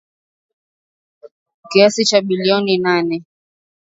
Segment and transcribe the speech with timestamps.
[1.69, 3.17] Kiasi cha shilingi bilioni nane.